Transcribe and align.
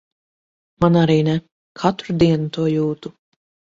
Man 0.83 0.97
arī 1.01 1.17
ne. 1.29 1.35
Katru 1.83 2.17
dienu 2.25 2.51
to 2.59 2.67
jūtu. 2.77 3.13